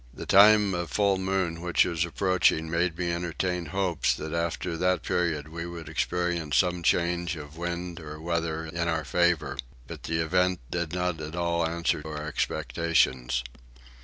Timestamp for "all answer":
11.35-12.01